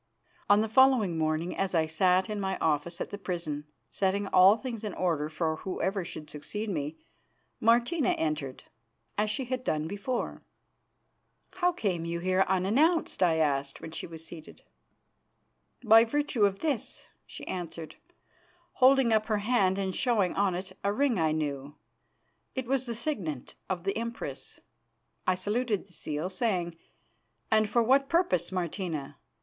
[0.49, 4.57] On the following morning, as I sat in my office at the prison, setting all
[4.57, 6.97] things in order for whoever should succeed me,
[7.59, 8.63] Martina entered,
[9.15, 10.41] as she had done before.
[11.51, 14.63] "How came you here unannounced?" I asked, when she was seated.
[15.83, 17.97] "By virtue of this," she answered,
[18.71, 21.75] holding up her hand and showing on it a ring I knew.
[22.55, 24.59] It was the signet of the Empress.
[25.27, 26.75] I saluted the seal, saying:
[27.51, 29.19] "And for what purpose, Martina?